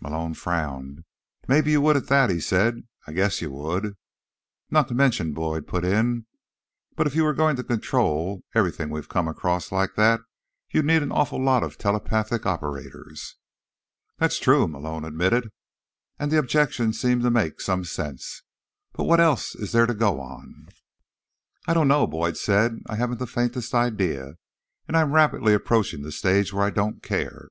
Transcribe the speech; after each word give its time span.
Malone 0.00 0.32
frowned. 0.32 1.02
"Maybe 1.48 1.72
you 1.72 1.80
would 1.80 1.96
at 1.96 2.06
that," 2.06 2.30
he 2.30 2.38
said. 2.38 2.86
"I 3.08 3.12
guess 3.12 3.42
you 3.42 3.50
would." 3.50 3.96
"Not 4.70 4.86
to 4.86 4.94
mention," 4.94 5.32
Boyd 5.32 5.66
put 5.66 5.84
in, 5.84 6.26
"that 6.96 7.08
if 7.08 7.16
you 7.16 7.24
were 7.24 7.34
going 7.34 7.56
to 7.56 7.64
control 7.64 8.44
everything 8.54 8.90
we've 8.90 9.08
come 9.08 9.26
across 9.26 9.72
like 9.72 9.96
that 9.96 10.20
you'd 10.70 10.84
need 10.84 11.02
an 11.02 11.10
awful 11.10 11.42
lot 11.42 11.64
of 11.64 11.78
telepathic 11.78 12.46
operators." 12.46 13.34
"That's 14.18 14.38
true," 14.38 14.68
Malone 14.68 15.04
admitted. 15.04 15.50
"And 16.16 16.30
the 16.30 16.38
objections 16.38 17.00
seem 17.00 17.18
to 17.22 17.30
make 17.32 17.60
some 17.60 17.82
sense. 17.82 18.44
But 18.92 19.06
what 19.06 19.18
else 19.18 19.56
is 19.56 19.72
there 19.72 19.86
to 19.86 19.94
go 19.94 20.20
on?" 20.20 20.68
"I 21.66 21.74
don't 21.74 21.88
know," 21.88 22.06
Boyd 22.06 22.36
said. 22.36 22.78
"I 22.86 22.94
haven't 22.94 23.18
the 23.18 23.26
faintest 23.26 23.74
idea. 23.74 24.34
And 24.86 24.96
I'm 24.96 25.10
rapidly 25.10 25.54
approaching 25.54 26.02
the 26.02 26.12
stage 26.12 26.52
where 26.52 26.62
I 26.64 26.70
don't 26.70 27.02
care." 27.02 27.48